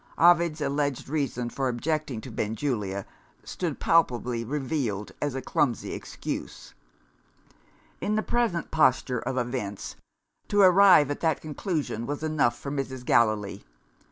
Ovid's 0.17 0.61
alleged 0.61 1.07
reason 1.07 1.51
for 1.51 1.67
objecting 1.69 2.21
to 2.21 2.31
Benjulia 2.31 3.05
stood 3.43 3.79
palpably 3.79 4.43
revealed 4.43 5.11
as 5.21 5.35
a 5.35 5.43
clumsy 5.43 5.93
excuse. 5.93 6.73
In 7.99 8.15
the 8.15 8.23
present 8.23 8.71
posture 8.71 9.19
of 9.19 9.37
events, 9.37 9.97
to 10.47 10.59
arrive 10.61 11.11
at 11.11 11.19
that 11.19 11.39
conclusion 11.39 12.07
was 12.07 12.23
enough 12.23 12.57
for 12.57 12.71
Mrs. 12.71 13.05
Gallilee. 13.05 13.63